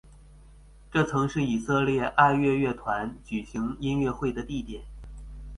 [0.89, 4.83] 这曾是以色列爱乐乐团举行音乐会的地点。